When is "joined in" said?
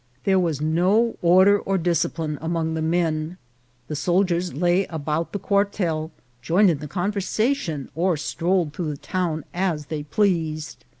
6.41-6.79